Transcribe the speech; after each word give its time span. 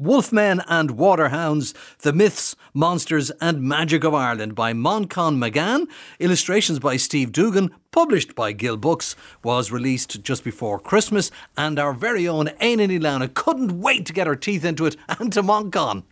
Wolfmen 0.00 0.62
and 0.68 0.90
Waterhounds, 0.90 1.74
The 2.02 2.12
Myths, 2.12 2.54
Monsters 2.72 3.32
and 3.40 3.60
Magic 3.62 4.04
of 4.04 4.14
Ireland 4.14 4.54
by 4.54 4.72
Manchán 4.72 5.38
Magan, 5.38 5.88
illustrations 6.20 6.78
by 6.78 6.96
Steve 6.96 7.32
Doogan, 7.32 7.74
published 7.90 8.36
by 8.36 8.52
Gill 8.52 8.76
Books, 8.76 9.16
was 9.42 9.72
released 9.72 10.22
just 10.22 10.44
before 10.44 10.78
Christmas, 10.78 11.32
and 11.56 11.80
our 11.80 11.92
very 11.94 12.28
own 12.28 12.46
Éanna 12.60 13.02
Lana 13.02 13.26
couldn't 13.26 13.80
wait 13.80 14.06
to 14.06 14.12
get 14.12 14.28
her 14.28 14.36
teeth 14.36 14.64
into 14.64 14.86
it 14.86 14.96
and 15.08 15.32
to 15.32 15.42
Manchán. 15.42 16.04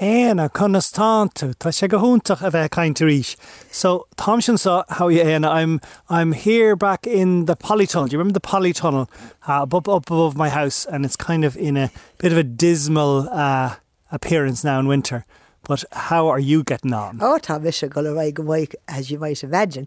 Éana 0.00 0.48
constantú 0.48 1.52
Tá 1.58 1.70
sé 1.70 1.86
go 1.86 1.98
húntaach 1.98 2.40
a 2.42 2.50
bheith 2.50 2.70
caiinte 2.70 3.04
ríis. 3.04 3.36
So 3.70 4.06
Thomson 4.16 4.56
saw 4.56 4.82
how 4.88 5.08
you 5.08 5.22
Éana 5.22 5.48
I'm 5.50 5.78
I'm 6.08 6.32
here 6.32 6.74
back 6.74 7.06
in 7.06 7.44
the 7.44 7.54
polytunnel. 7.54 8.08
Do 8.08 8.14
you 8.14 8.18
remember 8.18 8.32
the 8.32 8.40
polytunnel 8.40 9.08
uh, 9.46 9.64
up, 9.64 9.74
up 9.74 10.10
above 10.10 10.36
my 10.36 10.48
house 10.48 10.86
and 10.86 11.04
it's 11.04 11.16
kind 11.16 11.44
of 11.44 11.54
in 11.54 11.76
a 11.76 11.90
bit 12.16 12.32
of 12.32 12.38
a 12.38 12.42
dismal 12.42 13.28
uh, 13.30 13.76
appearance 14.10 14.64
now 14.64 14.80
in 14.80 14.86
winter. 14.86 15.26
But 15.64 15.84
how 15.92 16.28
are 16.28 16.40
you 16.40 16.64
getting 16.64 16.94
on? 16.94 17.18
Oh, 17.20 17.38
Thomas, 17.38 17.82
go 17.82 18.00
away, 18.04 18.68
as 18.88 19.10
you 19.10 19.18
might 19.18 19.44
imagine. 19.44 19.86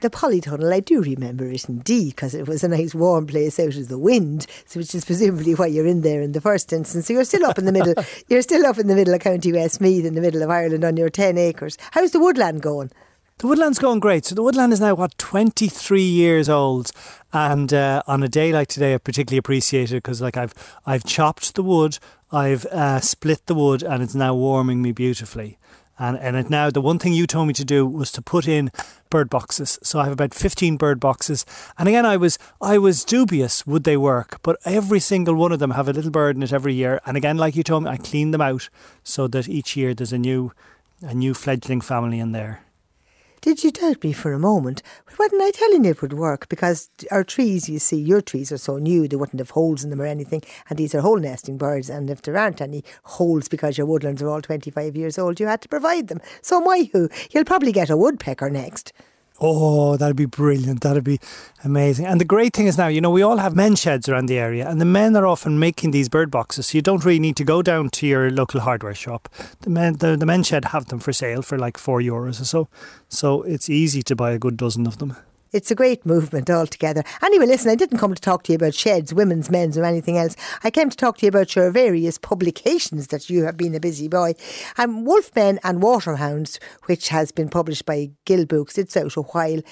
The 0.00 0.10
polytunnel, 0.10 0.72
I 0.72 0.80
do 0.80 1.00
remember 1.00 1.46
it 1.46 1.68
indeed, 1.70 2.10
because 2.10 2.34
it 2.34 2.46
was 2.46 2.62
a 2.62 2.68
nice 2.68 2.94
warm 2.94 3.26
place 3.26 3.58
out 3.58 3.76
of 3.76 3.88
the 3.88 3.98
wind, 3.98 4.46
so 4.66 4.78
which 4.78 4.94
is 4.94 5.06
presumably 5.06 5.54
why 5.54 5.68
you're 5.68 5.86
in 5.86 6.02
there 6.02 6.20
in 6.20 6.32
the 6.32 6.40
first 6.40 6.70
instance. 6.70 7.06
So 7.06 7.14
you're 7.14 7.24
still 7.24 7.46
up 7.46 7.58
in 7.58 7.64
the 7.64 7.72
middle. 7.72 7.94
you're 8.28 8.42
still 8.42 8.66
up 8.66 8.76
in 8.78 8.88
the 8.88 8.94
middle 8.94 9.14
of 9.14 9.20
County 9.20 9.52
Westmeath, 9.52 10.04
in 10.04 10.14
the 10.14 10.20
middle 10.20 10.42
of 10.42 10.50
Ireland, 10.50 10.84
on 10.84 10.98
your 10.98 11.08
ten 11.08 11.38
acres. 11.38 11.78
How's 11.92 12.10
the 12.10 12.20
woodland 12.20 12.60
going? 12.60 12.90
The 13.38 13.46
woodland's 13.46 13.78
going 13.78 14.00
great. 14.00 14.26
So 14.26 14.34
the 14.34 14.42
woodland 14.42 14.72
is 14.72 14.80
now 14.80 14.94
what 14.94 15.16
23 15.16 16.02
years 16.02 16.50
old, 16.50 16.90
and 17.32 17.72
uh, 17.72 18.02
on 18.06 18.22
a 18.22 18.28
day 18.28 18.52
like 18.52 18.68
today, 18.68 18.94
I 18.94 18.98
particularly 18.98 19.38
appreciate 19.38 19.92
it 19.92 20.02
because 20.02 20.20
like 20.20 20.36
I've 20.36 20.52
I've 20.84 21.04
chopped 21.04 21.54
the 21.54 21.62
wood, 21.62 21.98
I've 22.30 22.66
uh, 22.66 23.00
split 23.00 23.46
the 23.46 23.54
wood, 23.54 23.82
and 23.82 24.02
it's 24.02 24.14
now 24.14 24.34
warming 24.34 24.82
me 24.82 24.92
beautifully. 24.92 25.58
And 25.98 26.18
and 26.18 26.36
it 26.36 26.50
now 26.50 26.70
the 26.70 26.80
one 26.80 26.98
thing 26.98 27.12
you 27.12 27.26
told 27.26 27.48
me 27.48 27.54
to 27.54 27.64
do 27.64 27.86
was 27.86 28.12
to 28.12 28.22
put 28.22 28.46
in 28.46 28.70
bird 29.08 29.30
boxes. 29.30 29.78
So 29.82 29.98
I 29.98 30.04
have 30.04 30.12
about 30.12 30.34
15 30.34 30.76
bird 30.76 31.00
boxes. 31.00 31.46
And 31.78 31.88
again 31.88 32.04
I 32.04 32.16
was 32.16 32.38
I 32.60 32.78
was 32.78 33.04
dubious 33.04 33.66
would 33.66 33.84
they 33.84 33.96
work, 33.96 34.38
but 34.42 34.58
every 34.64 35.00
single 35.00 35.34
one 35.34 35.52
of 35.52 35.58
them 35.58 35.70
have 35.70 35.88
a 35.88 35.92
little 35.92 36.10
bird 36.10 36.36
in 36.36 36.42
it 36.42 36.52
every 36.52 36.74
year. 36.74 37.00
And 37.06 37.16
again 37.16 37.38
like 37.38 37.56
you 37.56 37.62
told 37.62 37.84
me 37.84 37.90
I 37.90 37.96
clean 37.96 38.30
them 38.30 38.42
out 38.42 38.68
so 39.04 39.26
that 39.28 39.48
each 39.48 39.76
year 39.76 39.94
there's 39.94 40.12
a 40.12 40.18
new 40.18 40.52
a 41.02 41.14
new 41.14 41.34
fledgling 41.34 41.80
family 41.80 42.18
in 42.18 42.32
there. 42.32 42.65
Did 43.46 43.62
you 43.62 43.70
doubt 43.70 44.02
me 44.02 44.12
for 44.12 44.32
a 44.32 44.40
moment? 44.40 44.82
Wasn't 45.20 45.40
I 45.40 45.52
telling 45.52 45.84
you 45.84 45.92
it 45.92 46.02
would 46.02 46.14
work? 46.14 46.48
Because 46.48 46.90
our 47.12 47.22
trees, 47.22 47.68
you 47.68 47.78
see, 47.78 47.96
your 47.96 48.20
trees 48.20 48.50
are 48.50 48.58
so 48.58 48.78
new, 48.78 49.06
they 49.06 49.14
wouldn't 49.14 49.38
have 49.38 49.50
holes 49.50 49.84
in 49.84 49.90
them 49.90 50.00
or 50.00 50.04
anything. 50.04 50.42
And 50.68 50.76
these 50.76 50.96
are 50.96 51.00
hole 51.00 51.20
nesting 51.20 51.56
birds. 51.56 51.88
And 51.88 52.10
if 52.10 52.22
there 52.22 52.36
aren't 52.36 52.60
any 52.60 52.82
holes 53.04 53.46
because 53.46 53.78
your 53.78 53.86
woodlands 53.86 54.20
are 54.20 54.28
all 54.28 54.42
25 54.42 54.96
years 54.96 55.16
old, 55.16 55.38
you 55.38 55.46
had 55.46 55.62
to 55.62 55.68
provide 55.68 56.08
them. 56.08 56.20
So, 56.42 56.60
my 56.60 56.90
who, 56.92 57.08
you'll 57.30 57.44
probably 57.44 57.70
get 57.70 57.88
a 57.88 57.96
woodpecker 57.96 58.50
next. 58.50 58.92
Oh, 59.38 59.96
that'd 59.96 60.16
be 60.16 60.24
brilliant. 60.24 60.80
That'd 60.80 61.04
be 61.04 61.20
amazing. 61.62 62.06
And 62.06 62.20
the 62.20 62.24
great 62.24 62.54
thing 62.54 62.66
is 62.66 62.78
now, 62.78 62.88
you 62.88 63.00
know, 63.00 63.10
we 63.10 63.22
all 63.22 63.36
have 63.36 63.54
men 63.54 63.76
sheds 63.76 64.08
around 64.08 64.26
the 64.26 64.38
area, 64.38 64.68
and 64.68 64.80
the 64.80 64.86
men 64.86 65.14
are 65.14 65.26
often 65.26 65.58
making 65.58 65.90
these 65.90 66.08
bird 66.08 66.30
boxes. 66.30 66.68
So 66.68 66.78
you 66.78 66.82
don't 66.82 67.04
really 67.04 67.20
need 67.20 67.36
to 67.36 67.44
go 67.44 67.62
down 67.62 67.90
to 67.90 68.06
your 68.06 68.30
local 68.30 68.60
hardware 68.60 68.94
shop. 68.94 69.28
The 69.60 69.70
men, 69.70 69.94
the, 69.98 70.16
the 70.16 70.26
men 70.26 70.42
shed 70.42 70.66
have 70.66 70.86
them 70.86 71.00
for 71.00 71.12
sale 71.12 71.42
for 71.42 71.58
like 71.58 71.76
four 71.76 72.00
euros 72.00 72.40
or 72.40 72.44
so. 72.44 72.68
So 73.08 73.42
it's 73.42 73.68
easy 73.68 74.02
to 74.04 74.16
buy 74.16 74.32
a 74.32 74.38
good 74.38 74.56
dozen 74.56 74.86
of 74.86 74.98
them. 74.98 75.16
It's 75.56 75.70
a 75.70 75.74
great 75.74 76.04
movement 76.04 76.50
altogether. 76.50 77.02
Anyway, 77.22 77.46
listen, 77.46 77.70
I 77.70 77.76
didn't 77.76 77.96
come 77.96 78.14
to 78.14 78.20
talk 78.20 78.42
to 78.42 78.52
you 78.52 78.56
about 78.56 78.74
sheds, 78.74 79.14
women's, 79.14 79.50
men's, 79.50 79.78
or 79.78 79.84
anything 79.84 80.18
else. 80.18 80.36
I 80.62 80.70
came 80.70 80.90
to 80.90 80.96
talk 80.96 81.16
to 81.16 81.24
you 81.24 81.30
about 81.30 81.56
your 81.56 81.70
various 81.70 82.18
publications 82.18 83.06
that 83.06 83.30
you 83.30 83.44
have 83.44 83.56
been 83.56 83.74
a 83.74 83.80
busy 83.80 84.06
boy. 84.06 84.34
Um, 84.76 85.06
Wolfmen 85.06 85.58
and 85.64 85.80
Waterhounds, 85.80 86.58
which 86.84 87.08
has 87.08 87.32
been 87.32 87.48
published 87.48 87.86
by 87.86 88.10
Gill 88.26 88.44
Books, 88.44 88.76
it's 88.76 88.98
out 88.98 89.16
a 89.16 89.22
while. 89.22 89.62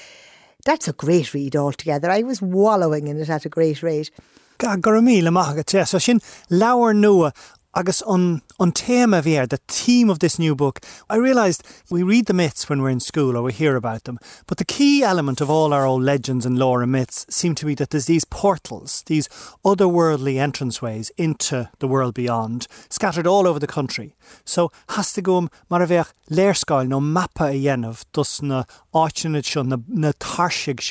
That's 0.64 0.88
a 0.88 0.94
great 0.94 1.34
read 1.34 1.54
altogether. 1.54 2.10
I 2.10 2.22
was 2.22 2.40
wallowing 2.40 3.06
in 3.08 3.20
it 3.20 3.28
at 3.28 3.44
a 3.44 3.50
great 3.50 3.82
rate. 3.82 4.10
Ga 4.56 4.76
go 4.76 5.02
mí 5.02 5.22
le 5.22 5.30
maithagat 5.30 5.86
so 5.86 5.98
sin 5.98 6.18
nua 6.50 7.32
agus 7.74 8.02
on 8.02 8.42
on 8.60 8.70
tema 8.70 9.20
vier, 9.20 9.46
the 9.46 9.58
theme 9.66 10.08
of 10.08 10.20
this 10.20 10.38
new 10.38 10.54
book, 10.54 10.80
I 11.10 11.16
realised 11.16 11.64
we 11.90 12.04
read 12.04 12.26
the 12.26 12.32
myths 12.32 12.68
when 12.68 12.80
we're 12.80 12.90
in 12.90 13.00
school 13.00 13.36
or 13.36 13.42
we 13.42 13.52
hear 13.52 13.74
about 13.74 14.04
them, 14.04 14.18
but 14.46 14.58
the 14.58 14.64
key 14.64 15.02
element 15.02 15.40
of 15.40 15.50
all 15.50 15.72
our 15.72 15.84
old 15.84 16.04
legends 16.04 16.46
and 16.46 16.56
lore 16.56 16.82
and 16.82 16.92
myths 16.92 17.26
seem 17.28 17.56
to 17.56 17.66
be 17.66 17.74
that 17.74 17.90
there's 17.90 18.06
these 18.06 18.24
portals, 18.24 19.02
these 19.06 19.28
otherworldly 19.64 20.34
entranceways 20.34 21.10
into 21.16 21.68
the 21.80 21.88
world 21.88 22.14
beyond, 22.14 22.68
scattered 22.88 23.26
all 23.26 23.48
over 23.48 23.58
the 23.58 23.66
country. 23.66 24.14
So 24.44 24.70
has 24.90 25.12
to 25.14 25.22
go 25.22 25.48
mar 25.68 25.80
bheith 25.80 26.12
no 26.88 27.00
mappa 27.00 27.50
a 27.50 27.60
dhéanamh 27.60 28.04
dus 28.12 28.40
na 28.40 28.64
na, 28.94 29.76
na. 29.88 30.12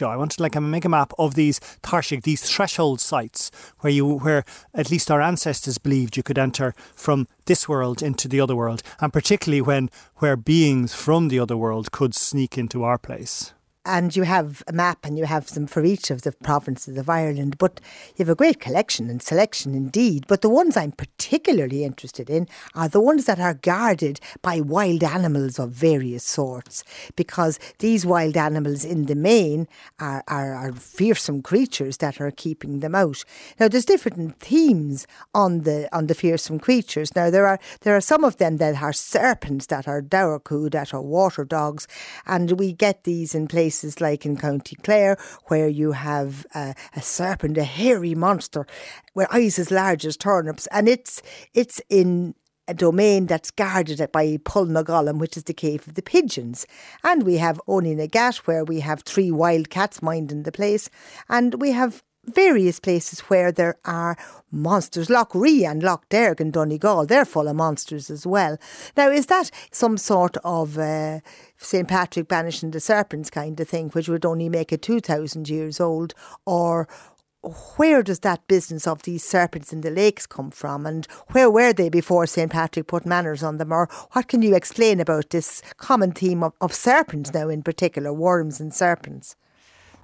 I 0.09 0.17
wanted 0.17 0.39
like 0.41 0.51
to 0.51 0.61
make 0.61 0.85
a 0.85 0.89
map 0.89 1.13
of 1.17 1.35
these 1.35 1.61
tarsigh, 1.81 2.23
these 2.23 2.43
threshold 2.43 2.99
sites 2.99 3.51
where 3.79 3.93
you 3.93 4.05
where 4.05 4.43
at 4.73 4.91
least 4.91 5.09
our 5.09 5.21
ancestors 5.21 5.77
believed 5.77 6.17
you 6.17 6.23
could 6.23 6.37
enter 6.37 6.72
from 6.95 7.27
this 7.45 7.67
world 7.67 8.01
into 8.01 8.27
the 8.27 8.39
other 8.39 8.55
world, 8.55 8.81
and 8.99 9.11
particularly 9.11 9.61
when 9.61 9.89
where 10.17 10.35
beings 10.35 10.93
from 10.93 11.27
the 11.27 11.39
other 11.39 11.57
world 11.57 11.91
could 11.91 12.15
sneak 12.15 12.57
into 12.57 12.83
our 12.83 12.97
place. 12.97 13.53
And 13.85 14.15
you 14.15 14.23
have 14.23 14.63
a 14.65 14.71
map 14.71 14.99
and 15.03 15.17
you 15.17 15.25
have 15.25 15.47
them 15.53 15.67
for 15.67 15.83
each 15.83 16.09
of 16.09 16.21
the 16.21 16.31
provinces 16.31 16.97
of 16.97 17.09
Ireland. 17.09 17.57
But 17.57 17.81
you 18.15 18.23
have 18.23 18.29
a 18.29 18.35
great 18.35 18.61
collection 18.61 19.09
and 19.09 19.21
selection 19.21 19.75
indeed. 19.75 20.25
But 20.29 20.41
the 20.41 20.49
ones 20.49 20.77
I'm 20.77 20.93
particularly 20.93 21.83
interested 21.83 22.29
in 22.29 22.47
are 22.75 22.87
the 22.87 23.01
ones 23.01 23.25
that 23.25 23.41
are 23.41 23.55
guarded 23.55 24.21
by 24.41 24.61
wild 24.61 25.03
animals 25.03 25.59
of 25.59 25.71
various 25.71 26.23
sorts, 26.23 26.85
because 27.17 27.59
these 27.79 28.05
wild 28.05 28.37
animals 28.37 28.85
in 28.85 29.07
the 29.07 29.15
main 29.15 29.67
are, 29.99 30.23
are, 30.29 30.53
are 30.53 30.71
fearsome 30.71 31.41
creatures 31.41 31.97
that 31.97 32.21
are 32.21 32.31
keeping 32.31 32.79
them 32.79 32.95
out. 32.95 33.25
Now 33.59 33.67
there's 33.67 33.83
different 33.83 34.39
themes 34.39 35.07
on 35.33 35.63
the 35.63 35.93
on 35.93 36.07
the 36.07 36.15
fearsome 36.15 36.59
creatures. 36.59 37.15
Now 37.17 37.29
there 37.29 37.47
are 37.47 37.59
there 37.81 37.97
are 37.97 38.01
some 38.01 38.23
of 38.23 38.37
them 38.37 38.57
that 38.57 38.81
are 38.81 38.93
serpents 38.93 39.65
that 39.65 39.89
are 39.89 40.01
dobharchú, 40.01 40.71
that 40.71 40.93
are 40.93 41.01
water 41.01 41.43
dogs, 41.43 41.85
and 42.25 42.53
we 42.53 42.71
get 42.71 43.03
these 43.03 43.35
in 43.35 43.47
place 43.47 43.72
places 43.73 43.99
like 43.99 44.23
in 44.23 44.37
County 44.37 44.75
Clare, 44.83 45.17
where 45.47 45.67
you 45.67 45.93
have 45.93 46.45
uh, 46.53 46.73
a 46.95 47.01
serpent, 47.01 47.57
a 47.57 47.63
hairy 47.63 48.13
monster, 48.13 48.67
with 49.15 49.27
eyes 49.33 49.57
as 49.57 49.71
large 49.71 50.05
as 50.05 50.15
turnips, 50.15 50.67
and 50.67 50.87
it's 50.87 51.23
it's 51.55 51.81
in 51.89 52.35
a 52.67 52.73
domain 52.75 53.25
that's 53.25 53.49
guarded 53.49 53.99
by 54.11 54.37
Poulnagollum, 54.45 55.17
which 55.17 55.35
is 55.35 55.45
the 55.45 55.55
cave 55.55 55.87
of 55.87 55.95
the 55.95 56.03
pigeons. 56.03 56.67
And 57.03 57.23
we 57.23 57.37
have 57.37 57.59
Oweynagat, 57.67 58.37
where 58.47 58.63
we 58.63 58.79
have 58.81 59.01
three 59.01 59.31
wild 59.31 59.71
cats 59.71 60.03
minding 60.03 60.43
the 60.43 60.51
place, 60.51 60.87
and 61.27 61.59
we 61.59 61.71
have 61.71 62.03
various 62.25 62.79
places 62.79 63.19
where 63.21 63.51
there 63.51 63.77
are 63.85 64.17
monsters. 64.51 65.09
Lough 65.09 65.27
Ree 65.33 65.65
and 65.65 65.83
Lough 65.83 66.01
Derg 66.09 66.39
and 66.39 66.53
Donegal, 66.53 67.05
they're 67.05 67.25
full 67.25 67.47
of 67.47 67.55
monsters 67.55 68.09
as 68.09 68.25
well. 68.25 68.57
Now, 68.95 69.09
is 69.09 69.27
that 69.27 69.51
some 69.71 69.97
sort 69.97 70.37
of 70.43 70.77
uh, 70.77 71.19
St. 71.57 71.87
Patrick 71.87 72.27
banishing 72.27 72.71
the 72.71 72.79
serpents 72.79 73.29
kind 73.29 73.59
of 73.59 73.67
thing, 73.67 73.89
which 73.89 74.07
would 74.07 74.25
only 74.25 74.49
make 74.49 74.71
it 74.71 74.81
2,000 74.81 75.49
years 75.49 75.79
old? 75.79 76.13
Or 76.45 76.87
where 77.75 78.01
does 78.01 78.19
that 78.19 78.47
business 78.47 78.87
of 78.87 79.03
these 79.03 79.23
serpents 79.23 79.73
in 79.73 79.81
the 79.81 79.91
lakes 79.91 80.25
come 80.25 80.49
from 80.49 80.85
and 80.85 81.05
where 81.31 81.51
were 81.51 81.73
they 81.73 81.89
before 81.89 82.25
St. 82.25 82.49
Patrick 82.49 82.87
put 82.87 83.05
manners 83.05 83.43
on 83.43 83.57
them 83.57 83.73
or 83.73 83.89
what 84.13 84.29
can 84.29 84.41
you 84.41 84.55
explain 84.55 85.01
about 85.01 85.31
this 85.31 85.61
common 85.75 86.13
theme 86.13 86.41
of, 86.41 86.53
of 86.61 86.73
serpents 86.73 87.33
now 87.33 87.49
in 87.49 87.61
particular, 87.61 88.13
worms 88.13 88.61
and 88.61 88.73
serpents? 88.73 89.35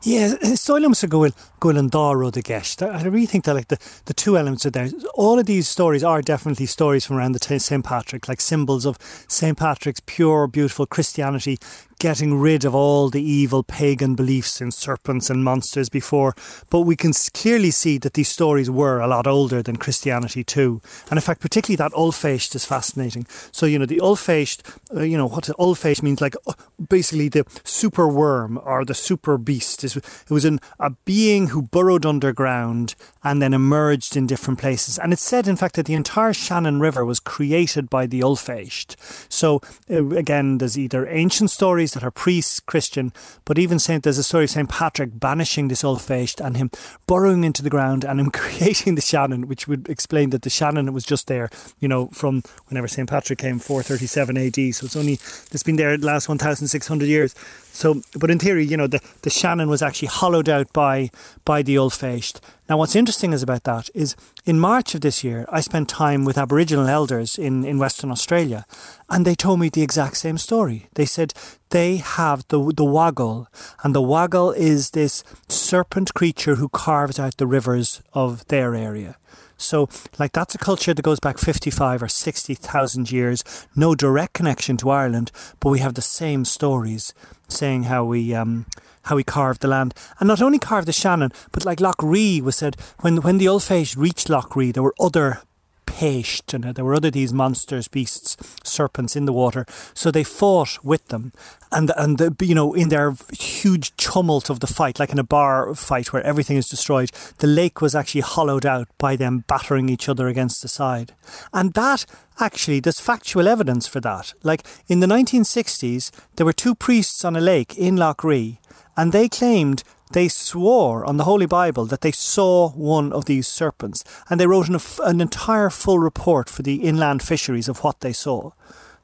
Yeah, 0.01 0.35
uh, 0.41 0.55
stoilm 0.55 0.95
sa 0.95 1.07
gohfuil 1.07 1.33
gohfuil 1.59 1.77
an 1.77 1.89
dáró 1.89 2.31
a 2.33 2.41
gist. 2.41 2.81
I 2.81 3.03
really 3.03 3.25
think 3.25 3.43
that 3.43 3.55
like 3.55 3.67
the, 3.67 3.77
the 4.05 4.13
two 4.13 4.37
elements 4.37 4.65
are 4.65 4.69
there. 4.69 4.87
All 5.13 5.37
of 5.37 5.45
these 5.45 5.67
stories 5.67 6.05
are 6.05 6.21
definitely 6.21 6.67
stories 6.67 7.05
from 7.05 7.17
around 7.17 7.33
the 7.33 7.59
St. 7.59 7.83
Patrick, 7.83 8.29
like 8.29 8.39
symbols 8.39 8.85
of 8.85 8.97
St. 9.27 9.57
Patrick's 9.57 9.99
pure, 10.05 10.47
beautiful 10.47 10.85
Christianity 10.85 11.59
getting 11.99 12.39
rid 12.39 12.65
of 12.65 12.73
all 12.73 13.09
the 13.09 13.21
evil 13.21 13.61
pagan 13.61 14.15
beliefs 14.15 14.61
in 14.61 14.71
serpents 14.71 15.29
and 15.29 15.43
monsters 15.43 15.89
before, 15.89 16.33
but 16.69 16.81
we 16.81 16.95
can 16.95 17.11
clearly 17.33 17.71
see 17.71 17.97
that 17.97 18.13
these 18.13 18.29
stories 18.29 18.69
were 18.69 18.99
a 18.99 19.07
lot 19.07 19.27
older 19.27 19.61
than 19.61 19.75
Christianity 19.75 20.43
too. 20.43 20.81
And 21.09 21.17
in 21.17 21.21
fact, 21.21 21.41
particularly 21.41 21.75
that 21.75 21.91
Ollphéist 21.91 22.55
is 22.55 22.65
fascinating. 22.65 23.27
So, 23.51 23.65
you 23.65 23.77
know, 23.77 23.85
the 23.85 23.99
Ollphéist, 23.99 24.61
uh, 24.95 25.01
you 25.01 25.17
know, 25.17 25.27
what 25.27 25.43
Ollphéist 25.59 26.01
means 26.01 26.21
like 26.21 26.35
uh, 26.47 26.53
basically 26.87 27.27
the 27.27 27.45
super 27.63 28.07
worm 28.07 28.59
or 28.63 28.85
the 28.85 28.93
super 28.93 29.37
beast. 29.37 29.83
It 29.83 30.01
was 30.29 30.45
an, 30.45 30.59
a 30.79 30.91
being 31.03 31.47
who 31.47 31.63
burrowed 31.63 32.05
underground 32.05 32.95
and 33.23 33.41
then 33.41 33.53
emerged 33.53 34.15
in 34.15 34.25
different 34.25 34.59
places. 34.59 34.97
And 34.97 35.11
it's 35.11 35.21
said, 35.21 35.47
in 35.47 35.57
fact, 35.57 35.75
that 35.75 35.85
the 35.85 35.93
entire 35.95 36.33
Shannon 36.33 36.79
River 36.79 37.03
was 37.03 37.19
created 37.19 37.89
by 37.89 38.05
the 38.05 38.21
Ollphéist. 38.21 38.95
So, 39.29 39.61
uh, 39.89 40.09
again, 40.15 40.59
there's 40.59 40.77
either 40.77 41.05
ancient 41.07 41.51
stories 41.51 41.88
stories 41.89 42.01
that 42.01 42.07
are 42.07 42.11
pre-Christian, 42.11 43.11
but 43.45 43.57
even 43.57 43.79
Saint 43.79 44.03
there's 44.03 44.17
a 44.17 44.23
story 44.23 44.45
of 44.45 44.49
Saint 44.49 44.69
Patrick 44.69 45.19
banishing 45.19 45.67
this 45.67 45.83
Ollphéist 45.83 46.43
and 46.43 46.57
him 46.57 46.69
burrowing 47.07 47.43
into 47.43 47.63
the 47.63 47.69
ground 47.69 48.03
and 48.03 48.19
him 48.19 48.31
creating 48.33 48.95
the 48.95 49.01
Shannon, 49.01 49.47
which 49.47 49.67
would 49.67 49.89
explain 49.89 50.29
that 50.31 50.41
the 50.43 50.49
Shannon 50.49 50.93
was 50.93 51.05
just 51.05 51.27
there, 51.27 51.49
you 51.79 51.87
know, 51.87 52.07
from 52.07 52.43
whenever 52.67 52.87
Saint 52.87 53.09
Patrick 53.09 53.39
came, 53.39 53.59
437 53.59 54.37
AD. 54.37 54.75
So 54.75 54.85
it's 54.85 54.95
only 54.95 55.13
it's 55.51 55.63
been 55.63 55.77
there 55.77 55.97
the 55.97 56.05
last 56.05 56.29
1,600 56.29 57.05
years. 57.05 57.35
So, 57.71 58.01
but 58.15 58.29
in 58.31 58.39
theory, 58.39 58.65
you 58.65 58.77
know, 58.77 58.87
the, 58.87 58.99
the 59.21 59.29
Shannon 59.29 59.69
was 59.69 59.81
actually 59.81 60.09
hollowed 60.09 60.49
out 60.49 60.71
by 60.73 61.09
by 61.45 61.63
the 61.63 61.75
Ollphéist. 61.75 62.39
Now, 62.69 62.77
what's 62.77 62.95
interesting 62.95 63.33
is 63.33 63.41
about 63.41 63.63
that 63.63 63.89
is 63.95 64.15
in 64.45 64.59
March 64.59 64.93
of 64.93 65.01
this 65.01 65.23
year, 65.23 65.43
I 65.51 65.59
spent 65.59 65.89
time 65.89 66.23
with 66.23 66.37
Aboriginal 66.37 66.87
elders 66.87 67.35
in, 67.35 67.65
in 67.65 67.79
Western 67.79 68.11
Australia, 68.11 68.63
and 69.09 69.25
they 69.25 69.33
told 69.33 69.59
me 69.59 69.69
the 69.69 69.81
exact 69.81 70.17
same 70.17 70.37
story. 70.37 70.87
They 70.93 71.05
said 71.05 71.33
they 71.71 71.97
have 71.97 72.47
the 72.49 72.59
the 72.59 72.85
Wagyl, 72.85 73.47
and 73.83 73.95
the 73.95 74.03
Wagyl 74.03 74.55
is 74.55 74.91
this 74.91 75.23
serpent 75.47 76.13
creature 76.13 76.55
who 76.55 76.69
carves 76.69 77.17
out 77.17 77.37
the 77.37 77.47
rivers 77.47 78.03
of 78.13 78.47
their 78.49 78.75
area. 78.75 79.17
So, 79.57 79.89
like, 80.19 80.31
that's 80.33 80.55
a 80.55 80.59
culture 80.59 80.93
that 80.93 81.01
goes 81.01 81.19
back 81.19 81.37
55 81.37 82.03
or 82.03 82.07
60,000 82.07 83.11
years, 83.11 83.43
no 83.75 83.93
direct 83.93 84.33
connection 84.33 84.77
to 84.77 84.89
Ireland, 84.89 85.31
but 85.59 85.69
we 85.69 85.79
have 85.79 85.95
the 85.95 86.01
same 86.01 86.45
stories 86.45 87.15
saying 87.47 87.83
how 87.83 88.05
we. 88.05 88.35
Um, 88.35 88.67
how 89.09 89.17
he 89.17 89.23
carved 89.23 89.61
the 89.61 89.67
land, 89.67 89.93
and 90.19 90.27
not 90.27 90.41
only 90.41 90.59
carved 90.59 90.87
the 90.87 90.93
Shannon, 90.93 91.31
but 91.51 91.65
like 91.65 91.79
Lough 91.79 91.93
Ree 92.01 92.41
was 92.41 92.55
said 92.55 92.77
when 93.01 93.17
when 93.17 93.37
the 93.37 93.47
Ollphéist 93.47 93.97
reached 93.97 94.29
Lough 94.29 94.47
Ree, 94.55 94.71
there 94.71 94.83
were 94.83 94.95
other 94.99 95.41
Peist, 95.89 96.53
and 96.53 96.63
there 96.63 96.85
were 96.85 96.93
other 96.93 97.11
these 97.11 97.33
monsters, 97.33 97.87
beasts, 97.89 98.37
serpents 98.63 99.15
in 99.15 99.25
the 99.25 99.33
water. 99.33 99.65
So 99.93 100.11
they 100.11 100.23
fought 100.23 100.83
with 100.83 101.07
them, 101.07 101.33
and 101.71 101.91
and 101.97 102.17
the, 102.17 102.35
you 102.45 102.55
know 102.55 102.73
in 102.73 102.89
their 102.89 103.15
huge 103.33 103.95
tumult 103.97 104.49
of 104.49 104.59
the 104.59 104.67
fight, 104.67 104.99
like 104.99 105.11
in 105.11 105.19
a 105.19 105.23
bar 105.23 105.75
fight 105.75 106.13
where 106.13 106.23
everything 106.23 106.57
is 106.57 106.69
destroyed, 106.69 107.11
the 107.39 107.47
lake 107.47 107.81
was 107.81 107.95
actually 107.95 108.21
hollowed 108.21 108.65
out 108.65 108.87
by 108.97 109.15
them 109.15 109.43
battering 109.47 109.89
each 109.89 110.07
other 110.07 110.27
against 110.27 110.61
the 110.61 110.67
side, 110.67 111.13
and 111.53 111.73
that 111.73 112.05
actually 112.39 112.79
there's 112.79 113.01
factual 113.01 113.47
evidence 113.47 113.87
for 113.87 113.99
that. 113.99 114.33
Like 114.43 114.65
in 114.87 115.01
the 115.01 115.07
1960s, 115.07 116.11
there 116.35 116.45
were 116.45 116.53
two 116.53 116.75
priests 116.75 117.25
on 117.25 117.35
a 117.35 117.41
lake 117.41 117.77
in 117.77 117.97
Lough 117.97 118.15
Ree, 118.23 118.59
and 118.99 119.13
they 119.13 119.29
claimed 119.29 119.81
they 120.11 120.27
swore 120.27 121.05
on 121.05 121.15
the 121.15 121.23
Holy 121.23 121.45
Bible 121.45 121.85
that 121.85 122.01
they 122.01 122.11
saw 122.11 122.71
one 122.71 123.13
of 123.13 123.25
these 123.25 123.47
serpents, 123.47 124.03
and 124.29 124.37
they 124.37 124.45
wrote 124.45 124.67
an, 124.67 124.77
an, 125.05 125.21
entire 125.21 125.69
full 125.69 125.99
report 125.99 126.49
for 126.49 126.63
the 126.63 126.83
inland 126.83 127.23
fisheries 127.23 127.69
of 127.69 127.81
what 127.81 128.01
they 128.01 128.11
saw. 128.11 128.51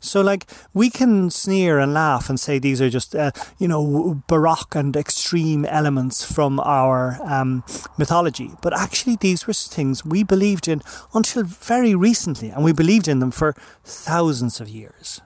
So, 0.02 0.20
like, 0.20 0.48
we 0.74 0.90
can 0.90 1.30
sneer 1.30 1.80
and 1.80 1.94
laugh 1.94 2.30
and 2.30 2.38
say 2.38 2.60
these 2.60 2.82
are 2.82 2.90
just, 2.90 3.16
uh, 3.16 3.32
you 3.58 3.70
know, 3.70 4.22
baroque 4.28 4.76
and 4.76 4.94
extreme 4.98 5.64
elements 5.64 6.26
from 6.30 6.60
our 6.60 7.18
um, 7.24 7.64
mythology. 7.98 8.52
But 8.62 8.78
actually, 8.78 9.16
these 9.16 9.48
were 9.48 9.54
things 9.54 10.04
we 10.04 10.24
believed 10.24 10.68
in 10.68 10.82
until 11.14 11.44
very 11.44 11.96
recently, 11.96 12.50
and 12.50 12.66
we 12.66 12.74
believed 12.74 13.08
in 13.08 13.20
them 13.20 13.32
for 13.32 13.56
thousands 13.86 14.60
of 14.60 14.68
years. 14.68 15.22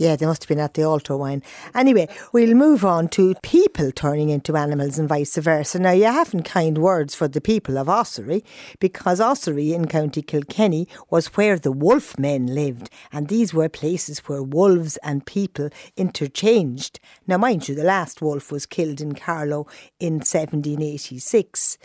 Yeah, 0.00 0.16
they 0.16 0.24
must 0.24 0.44
have 0.44 0.48
been 0.48 0.60
at 0.60 0.72
the 0.72 0.82
altar 0.82 1.14
wine. 1.14 1.42
Anyway, 1.74 2.08
we'll 2.32 2.54
move 2.54 2.86
on 2.86 3.08
to 3.08 3.34
people 3.42 3.92
turning 3.92 4.30
into 4.30 4.56
animals 4.56 4.98
and 4.98 5.06
vice 5.06 5.36
versa. 5.36 5.78
Now, 5.78 5.90
you 5.90 6.04
haven't 6.04 6.44
kind 6.44 6.78
words 6.78 7.14
for 7.14 7.28
the 7.28 7.42
people 7.42 7.76
of 7.76 7.86
Ossory 7.86 8.42
because 8.78 9.20
Ossory 9.20 9.74
in 9.74 9.88
County 9.88 10.22
Kilkenny 10.22 10.88
was 11.10 11.36
where 11.36 11.58
the 11.58 11.70
wolf 11.70 12.18
men 12.18 12.46
lived, 12.46 12.88
and 13.12 13.28
these 13.28 13.52
were 13.52 13.68
places 13.68 14.20
where 14.20 14.42
wolves 14.42 14.96
and 15.02 15.26
people 15.26 15.68
interchanged. 15.98 16.98
Now, 17.26 17.36
mind 17.36 17.68
you, 17.68 17.74
the 17.74 17.84
last 17.84 18.22
wolf 18.22 18.50
was 18.50 18.64
killed 18.64 19.02
in 19.02 19.14
Carlow 19.14 19.66
in 19.98 20.14
1786. 20.14 21.76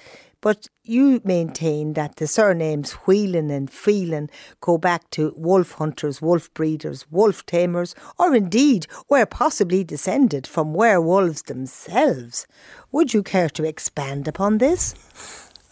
But 0.45 0.67
you 0.83 1.21
maintain 1.23 1.93
that 1.93 2.17
the 2.17 2.27
surnames 2.27 2.91
Whelan 3.07 3.49
and 3.49 3.67
Phelan 3.67 4.29
go 4.61 4.77
back 4.77 5.09
to 5.09 5.33
wolf 5.35 5.71
hunters, 5.71 6.21
wolf 6.21 6.53
breeders, 6.53 7.03
wolf 7.09 7.43
tamers, 7.47 7.95
or 8.19 8.35
indeed 8.35 8.85
were 9.09 9.25
possibly 9.25 9.83
descended 9.83 10.45
from 10.45 10.75
werewolves 10.75 11.41
themselves. 11.41 12.45
Would 12.91 13.11
you 13.11 13.23
care 13.23 13.49
to 13.49 13.63
expand 13.63 14.27
upon 14.27 14.59
this? 14.59 14.93